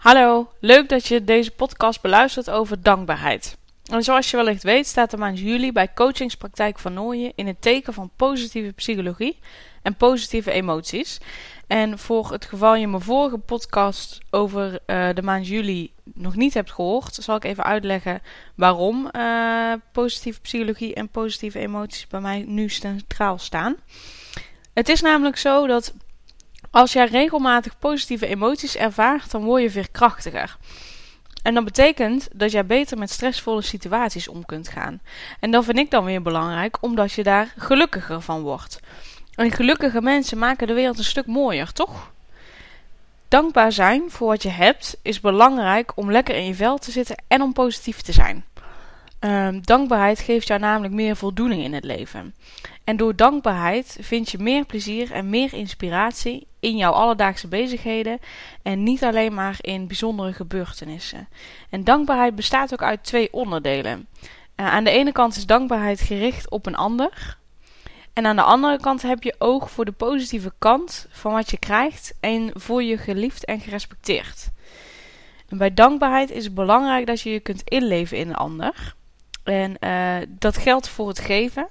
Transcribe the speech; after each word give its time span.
Hallo, 0.00 0.48
leuk 0.60 0.88
dat 0.88 1.06
je 1.06 1.24
deze 1.24 1.50
podcast 1.50 2.00
beluistert 2.00 2.50
over 2.50 2.82
dankbaarheid. 2.82 3.56
En 3.84 4.02
zoals 4.02 4.30
je 4.30 4.36
wellicht 4.36 4.62
weet 4.62 4.86
staat 4.86 5.10
de 5.10 5.16
maand 5.16 5.38
juli 5.38 5.72
bij 5.72 5.92
Coachingspraktijk 5.94 6.78
van 6.78 6.92
Nooien 6.92 7.32
in 7.34 7.46
het 7.46 7.62
teken 7.62 7.92
van 7.92 8.10
positieve 8.16 8.72
psychologie 8.72 9.38
en 9.82 9.96
positieve 9.96 10.50
emoties. 10.50 11.18
En 11.66 11.98
voor 11.98 12.32
het 12.32 12.44
geval 12.44 12.74
je 12.74 12.88
mijn 12.88 13.02
vorige 13.02 13.38
podcast 13.38 14.18
over 14.30 14.72
uh, 14.86 15.08
de 15.14 15.22
maand 15.22 15.46
juli 15.46 15.92
nog 16.14 16.36
niet 16.36 16.54
hebt 16.54 16.72
gehoord, 16.72 17.14
zal 17.14 17.36
ik 17.36 17.44
even 17.44 17.64
uitleggen 17.64 18.22
waarom 18.54 19.08
uh, 19.12 19.72
positieve 19.92 20.40
psychologie 20.40 20.94
en 20.94 21.08
positieve 21.08 21.58
emoties 21.58 22.06
bij 22.06 22.20
mij 22.20 22.44
nu 22.46 22.68
centraal 22.68 23.38
staan. 23.38 23.76
Het 24.72 24.88
is 24.88 25.00
namelijk 25.00 25.36
zo 25.36 25.66
dat 25.66 25.94
als 26.70 26.92
jij 26.92 27.06
regelmatig 27.06 27.78
positieve 27.78 28.26
emoties 28.26 28.76
ervaart, 28.76 29.30
dan 29.30 29.44
word 29.44 29.62
je 29.62 29.70
veerkrachtiger. 29.70 30.56
En 31.42 31.54
dat 31.54 31.64
betekent 31.64 32.28
dat 32.32 32.50
jij 32.50 32.66
beter 32.66 32.98
met 32.98 33.10
stressvolle 33.10 33.62
situaties 33.62 34.28
om 34.28 34.46
kunt 34.46 34.68
gaan. 34.68 35.00
En 35.40 35.50
dat 35.50 35.64
vind 35.64 35.78
ik 35.78 35.90
dan 35.90 36.04
weer 36.04 36.22
belangrijk, 36.22 36.78
omdat 36.80 37.12
je 37.12 37.22
daar 37.22 37.54
gelukkiger 37.56 38.20
van 38.20 38.42
wordt. 38.42 38.80
En 39.34 39.50
gelukkige 39.50 40.02
mensen 40.02 40.38
maken 40.38 40.66
de 40.66 40.72
wereld 40.72 40.98
een 40.98 41.04
stuk 41.04 41.26
mooier, 41.26 41.72
toch? 41.72 42.12
Dankbaar 43.28 43.72
zijn 43.72 44.10
voor 44.10 44.28
wat 44.28 44.42
je 44.42 44.48
hebt 44.48 44.96
is 45.02 45.20
belangrijk 45.20 45.92
om 45.94 46.10
lekker 46.10 46.34
in 46.34 46.46
je 46.46 46.54
vel 46.54 46.78
te 46.78 46.90
zitten 46.90 47.22
en 47.28 47.42
om 47.42 47.52
positief 47.52 48.00
te 48.00 48.12
zijn. 48.12 48.44
Um, 49.20 49.60
dankbaarheid 49.64 50.18
geeft 50.20 50.46
jou 50.46 50.60
namelijk 50.60 50.94
meer 50.94 51.16
voldoening 51.16 51.62
in 51.62 51.72
het 51.72 51.84
leven. 51.84 52.34
En 52.84 52.96
door 52.96 53.16
dankbaarheid 53.16 53.96
vind 54.00 54.30
je 54.30 54.38
meer 54.38 54.64
plezier 54.64 55.12
en 55.12 55.30
meer 55.30 55.54
inspiratie 55.54 56.46
in 56.60 56.76
jouw 56.76 56.92
alledaagse 56.92 57.48
bezigheden 57.48 58.18
en 58.62 58.82
niet 58.82 59.04
alleen 59.04 59.34
maar 59.34 59.56
in 59.60 59.86
bijzondere 59.86 60.32
gebeurtenissen. 60.32 61.28
En 61.70 61.84
dankbaarheid 61.84 62.34
bestaat 62.34 62.72
ook 62.72 62.82
uit 62.82 63.04
twee 63.04 63.32
onderdelen. 63.32 64.08
Uh, 64.56 64.66
aan 64.66 64.84
de 64.84 64.90
ene 64.90 65.12
kant 65.12 65.36
is 65.36 65.46
dankbaarheid 65.46 66.00
gericht 66.00 66.50
op 66.50 66.66
een 66.66 66.76
ander. 66.76 67.38
En 68.12 68.26
aan 68.26 68.36
de 68.36 68.42
andere 68.42 68.80
kant 68.80 69.02
heb 69.02 69.22
je 69.22 69.34
oog 69.38 69.70
voor 69.70 69.84
de 69.84 69.92
positieve 69.92 70.52
kant 70.58 71.06
van 71.10 71.32
wat 71.32 71.50
je 71.50 71.58
krijgt 71.58 72.14
en 72.20 72.50
voor 72.54 72.82
je 72.82 72.98
geliefd 72.98 73.44
en 73.44 73.60
gerespecteerd. 73.60 74.48
En 75.48 75.58
bij 75.58 75.74
dankbaarheid 75.74 76.30
is 76.30 76.44
het 76.44 76.54
belangrijk 76.54 77.06
dat 77.06 77.20
je 77.20 77.30
je 77.30 77.40
kunt 77.40 77.62
inleven 77.64 78.16
in 78.16 78.28
een 78.28 78.34
ander. 78.34 78.98
En 79.50 79.76
uh, 79.80 80.16
dat 80.28 80.56
geldt 80.56 80.88
voor 80.88 81.08
het 81.08 81.18
geven, 81.18 81.68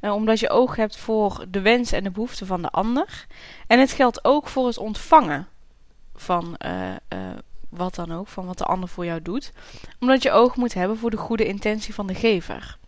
uh, 0.00 0.14
omdat 0.14 0.40
je 0.40 0.50
oog 0.50 0.76
hebt 0.76 0.96
voor 0.96 1.44
de 1.48 1.60
wens 1.60 1.92
en 1.92 2.04
de 2.04 2.10
behoeften 2.10 2.46
van 2.46 2.62
de 2.62 2.70
ander. 2.70 3.26
En 3.66 3.80
het 3.80 3.92
geldt 3.92 4.24
ook 4.24 4.48
voor 4.48 4.66
het 4.66 4.78
ontvangen 4.78 5.48
van 6.14 6.56
uh, 6.66 7.20
wat 7.68 7.94
dan 7.94 8.12
ook, 8.12 8.28
van 8.28 8.46
wat 8.46 8.58
de 8.58 8.64
ander 8.64 8.88
voor 8.88 9.04
jou 9.04 9.22
doet. 9.22 9.52
Omdat 10.00 10.22
je 10.22 10.30
oog 10.30 10.56
moet 10.56 10.74
hebben 10.74 10.98
voor 10.98 11.10
de 11.10 11.16
goede 11.16 11.46
intentie 11.46 11.94
van 11.94 12.06
de 12.06 12.14
gever. 12.14 12.78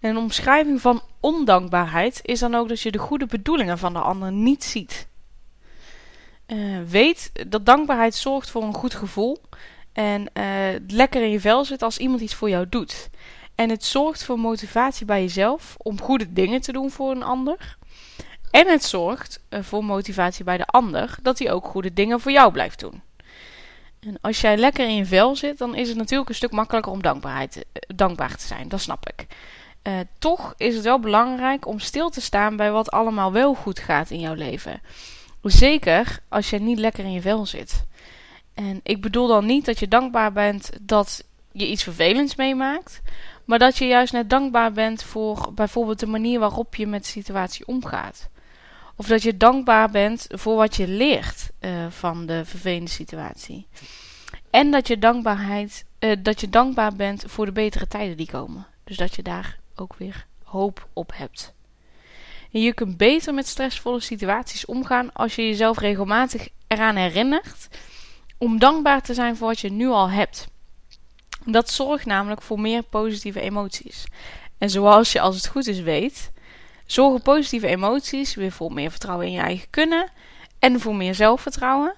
En 0.00 0.10
een 0.10 0.16
omschrijving 0.16 0.80
van 0.80 1.02
ondankbaarheid 1.20 2.20
is 2.22 2.38
dan 2.38 2.54
ook 2.54 2.68
dat 2.68 2.80
je 2.80 2.90
de 2.90 2.98
goede 2.98 3.26
bedoelingen 3.26 3.78
van 3.78 3.92
de 3.92 3.98
ander 3.98 4.32
niet 4.32 4.64
ziet. 4.64 5.08
weet 6.86 7.32
dat 7.48 7.66
dankbaarheid 7.66 8.14
zorgt 8.14 8.50
voor 8.50 8.62
een 8.62 8.74
goed 8.74 8.94
gevoel 8.94 9.40
en 9.92 10.30
lekker 10.86 11.22
in 11.22 11.30
je 11.30 11.40
vel 11.40 11.64
zit 11.64 11.82
als 11.82 11.98
iemand 11.98 12.20
iets 12.20 12.34
voor 12.34 12.48
jou 12.48 12.68
doet. 12.68 13.10
En 13.54 13.70
het 13.70 13.84
zorgt 13.84 14.24
voor 14.24 14.38
motivatie 14.38 15.06
bij 15.06 15.20
jezelf 15.20 15.74
om 15.78 16.00
goede 16.00 16.32
dingen 16.32 16.60
te 16.60 16.72
doen 16.72 16.90
voor 16.90 17.10
een 17.10 17.22
ander. 17.22 17.76
En 18.50 18.66
het 18.66 18.84
zorgt 18.84 19.40
uh, 19.50 19.62
voor 19.62 19.84
motivatie 19.84 20.44
bij 20.44 20.56
de 20.56 20.66
ander 20.66 21.16
dat 21.22 21.38
hij 21.38 21.52
ook 21.52 21.66
goede 21.66 21.92
dingen 21.92 22.20
voor 22.20 22.32
jou 22.32 22.52
blijft 22.52 22.80
doen. 22.80 23.02
En 24.00 24.18
als 24.20 24.40
jij 24.40 24.56
lekker 24.56 24.88
in 24.88 24.94
je 24.94 25.06
vel 25.06 25.36
zit, 25.36 25.58
dan 25.58 25.74
is 25.74 25.88
het 25.88 25.96
natuurlijk 25.96 26.28
een 26.28 26.34
stuk 26.34 26.52
makkelijker 26.52 26.92
om 26.92 27.02
dankbaarheid, 27.02 27.56
uh, 27.56 27.62
dankbaar 27.96 28.36
te 28.36 28.46
zijn. 28.46 28.68
Dat 28.68 28.80
snap 28.80 29.08
ik. 29.08 29.26
Uh, 29.82 29.94
toch 30.18 30.54
is 30.56 30.74
het 30.74 30.84
wel 30.84 31.00
belangrijk 31.00 31.66
om 31.66 31.78
stil 31.78 32.10
te 32.10 32.20
staan 32.20 32.56
bij 32.56 32.70
wat 32.70 32.90
allemaal 32.90 33.32
wel 33.32 33.54
goed 33.54 33.78
gaat 33.78 34.10
in 34.10 34.20
jouw 34.20 34.34
leven. 34.34 34.80
Zeker 35.42 36.18
als 36.28 36.50
je 36.50 36.58
niet 36.58 36.78
lekker 36.78 37.04
in 37.04 37.12
je 37.12 37.20
vel 37.20 37.46
zit. 37.46 37.84
En 38.54 38.80
ik 38.82 39.00
bedoel 39.00 39.26
dan 39.26 39.46
niet 39.46 39.64
dat 39.64 39.78
je 39.78 39.88
dankbaar 39.88 40.32
bent 40.32 40.70
dat 40.80 41.24
je 41.52 41.66
iets 41.66 41.82
vervelends 41.82 42.36
meemaakt. 42.36 43.00
Maar 43.44 43.58
dat 43.58 43.78
je 43.78 43.86
juist 43.86 44.12
net 44.12 44.30
dankbaar 44.30 44.72
bent 44.72 45.02
voor 45.02 45.52
bijvoorbeeld 45.54 46.00
de 46.00 46.06
manier 46.06 46.38
waarop 46.38 46.74
je 46.74 46.86
met 46.86 47.02
de 47.02 47.08
situatie 47.08 47.66
omgaat. 47.66 48.28
Of 48.96 49.06
dat 49.06 49.22
je 49.22 49.36
dankbaar 49.36 49.90
bent 49.90 50.26
voor 50.28 50.56
wat 50.56 50.76
je 50.76 50.88
leert 50.88 51.50
uh, 51.60 51.86
van 51.88 52.26
de 52.26 52.44
vervelende 52.44 52.90
situatie. 52.90 53.66
En 54.50 54.70
dat 54.70 54.88
je, 54.88 54.98
dankbaarheid, 54.98 55.84
uh, 56.00 56.16
dat 56.18 56.40
je 56.40 56.48
dankbaar 56.48 56.94
bent 56.94 57.24
voor 57.26 57.46
de 57.46 57.52
betere 57.52 57.88
tijden 57.88 58.16
die 58.16 58.30
komen. 58.30 58.66
Dus 58.84 58.96
dat 58.96 59.14
je 59.14 59.22
daar 59.22 59.58
ook 59.74 59.94
weer 59.96 60.26
hoop 60.42 60.88
op 60.92 61.12
hebt. 61.14 61.54
En 62.52 62.60
je 62.60 62.74
kunt 62.74 62.96
beter 62.96 63.34
met 63.34 63.46
stressvolle 63.46 64.00
situaties 64.00 64.64
omgaan 64.64 65.12
als 65.12 65.34
je 65.34 65.42
jezelf 65.42 65.78
regelmatig 65.78 66.48
eraan 66.66 66.96
herinnert 66.96 67.68
om 68.38 68.58
dankbaar 68.58 69.02
te 69.02 69.14
zijn 69.14 69.36
voor 69.36 69.48
wat 69.48 69.60
je 69.60 69.70
nu 69.70 69.88
al 69.88 70.10
hebt. 70.10 70.48
Dat 71.44 71.70
zorgt 71.70 72.06
namelijk 72.06 72.42
voor 72.42 72.60
meer 72.60 72.82
positieve 72.82 73.40
emoties. 73.40 74.04
En 74.58 74.70
zoals 74.70 75.12
je 75.12 75.20
als 75.20 75.36
het 75.36 75.46
goed 75.46 75.66
is 75.66 75.80
weet, 75.80 76.32
zorgen 76.86 77.22
positieve 77.22 77.66
emoties 77.66 78.34
weer 78.34 78.52
voor 78.52 78.72
meer 78.72 78.90
vertrouwen 78.90 79.26
in 79.26 79.32
je 79.32 79.40
eigen 79.40 79.70
kunnen 79.70 80.10
en 80.58 80.80
voor 80.80 80.94
meer 80.94 81.14
zelfvertrouwen. 81.14 81.94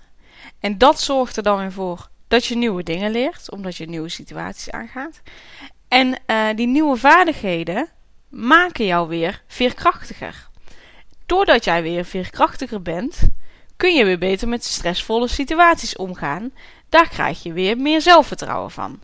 En 0.61 0.79
dat 0.79 1.01
zorgt 1.01 1.37
er 1.37 1.43
dan 1.43 1.59
weer 1.59 1.73
voor 1.73 2.09
dat 2.29 2.47
je 2.47 2.57
nieuwe 2.57 2.83
dingen 2.83 3.11
leert, 3.11 3.51
omdat 3.51 3.77
je 3.77 3.89
nieuwe 3.89 4.09
situaties 4.09 4.71
aangaat. 4.71 5.23
En 5.89 6.19
uh, 6.27 6.47
die 6.55 6.67
nieuwe 6.67 6.97
vaardigheden 6.97 7.89
maken 8.29 8.87
jou 8.87 9.09
weer 9.09 9.43
veerkrachtiger. 9.47 10.49
Doordat 11.27 11.65
jij 11.65 11.83
weer 11.83 12.05
veerkrachtiger 12.05 12.83
bent, 12.83 13.29
kun 13.77 13.95
je 13.95 14.05
weer 14.05 14.19
beter 14.19 14.49
met 14.49 14.65
stressvolle 14.65 15.29
situaties 15.29 15.97
omgaan. 15.97 16.53
Daar 16.89 17.09
krijg 17.09 17.43
je 17.43 17.53
weer 17.53 17.77
meer 17.77 18.01
zelfvertrouwen 18.01 18.71
van. 18.71 19.01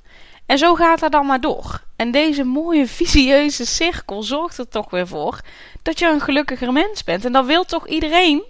En 0.47 0.58
zo 0.58 0.75
gaat 0.75 1.00
dat 1.00 1.12
dan 1.12 1.26
maar 1.26 1.41
door. 1.41 1.82
En 1.97 2.10
deze 2.10 2.44
mooie 2.44 2.86
visieuze 2.86 3.66
cirkel 3.66 4.22
zorgt 4.22 4.58
er 4.58 4.69
toch 4.69 4.91
weer 4.91 5.06
voor 5.06 5.41
dat 5.82 5.98
je 5.98 6.08
een 6.08 6.20
gelukkiger 6.20 6.72
mens 6.72 7.04
bent. 7.04 7.25
En 7.25 7.32
dat 7.32 7.47
wil 7.47 7.64
toch 7.64 7.88
iedereen? 7.88 8.42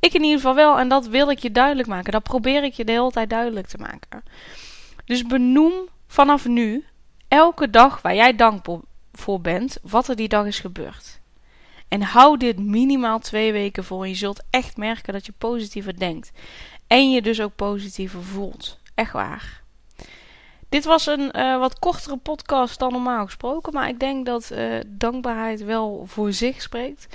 Ik 0.00 0.14
in 0.14 0.22
ieder 0.22 0.36
geval 0.36 0.54
wel. 0.54 0.78
En 0.78 0.88
dat 0.88 1.06
wil 1.06 1.30
ik 1.30 1.38
je 1.38 1.52
duidelijk 1.52 1.88
maken. 1.88 2.12
Dat 2.12 2.22
probeer 2.22 2.64
ik 2.64 2.72
je 2.72 2.84
de 2.84 2.92
hele 2.92 3.10
tijd 3.10 3.30
duidelijk 3.30 3.66
te 3.66 3.78
maken. 3.78 4.22
Dus 5.04 5.26
benoem 5.26 5.72
vanaf 6.06 6.46
nu 6.46 6.84
elke 7.28 7.70
dag 7.70 8.02
waar 8.02 8.14
jij 8.14 8.36
dankbaar 8.36 8.78
voor 9.12 9.40
bent, 9.40 9.78
wat 9.82 10.08
er 10.08 10.16
die 10.16 10.28
dag 10.28 10.46
is 10.46 10.58
gebeurd. 10.58 11.20
En 11.88 12.02
hou 12.02 12.36
dit 12.36 12.58
minimaal 12.58 13.18
twee 13.18 13.52
weken 13.52 13.84
voor. 13.84 14.02
En 14.02 14.08
je 14.08 14.14
zult 14.14 14.42
echt 14.50 14.76
merken 14.76 15.12
dat 15.12 15.26
je 15.26 15.32
positiever 15.38 15.98
denkt. 15.98 16.32
En 16.86 17.10
je 17.10 17.22
dus 17.22 17.40
ook 17.40 17.56
positiever 17.56 18.22
voelt. 18.22 18.78
Echt 18.94 19.12
waar. 19.12 19.62
Dit 20.72 20.84
was 20.84 21.06
een 21.06 21.30
uh, 21.36 21.58
wat 21.58 21.78
kortere 21.78 22.16
podcast 22.16 22.78
dan 22.78 22.92
normaal 22.92 23.24
gesproken. 23.24 23.72
Maar 23.72 23.88
ik 23.88 23.98
denk 23.98 24.26
dat 24.26 24.50
uh, 24.52 24.80
dankbaarheid 24.86 25.64
wel 25.64 26.04
voor 26.06 26.32
zich 26.32 26.62
spreekt. 26.62 27.06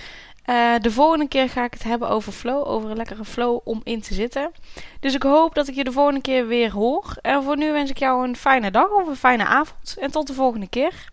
Uh, 0.45 0.75
de 0.81 0.91
volgende 0.91 1.28
keer 1.28 1.50
ga 1.50 1.63
ik 1.63 1.73
het 1.73 1.84
hebben 1.84 2.09
over 2.09 2.31
flow. 2.31 2.68
Over 2.68 2.90
een 2.90 2.97
lekkere 2.97 3.25
flow 3.25 3.59
om 3.63 3.81
in 3.84 4.01
te 4.01 4.13
zitten. 4.13 4.51
Dus 5.00 5.13
ik 5.13 5.23
hoop 5.23 5.56
dat 5.56 5.68
ik 5.68 5.75
je 5.75 5.84
de 5.84 5.91
volgende 5.91 6.22
keer 6.22 6.47
weer 6.47 6.72
hoor. 6.72 7.18
En 7.22 7.44
voor 7.44 7.57
nu 7.57 7.72
wens 7.72 7.90
ik 7.90 7.97
jou 7.97 8.28
een 8.28 8.35
fijne 8.35 8.72
dag 8.72 8.90
of 8.90 9.07
een 9.07 9.16
fijne 9.16 9.45
avond. 9.45 9.95
En 10.00 10.12
tot 10.12 10.28
de 10.28 10.34
volgende 10.34 10.68
keer. 10.68 11.09